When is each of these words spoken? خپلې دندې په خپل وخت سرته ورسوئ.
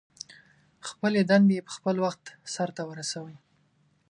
خپلې 0.87 1.19
دندې 1.31 1.59
په 1.67 1.71
خپل 1.77 1.95
وخت 2.05 2.23
سرته 2.55 2.81
ورسوئ. 2.85 3.35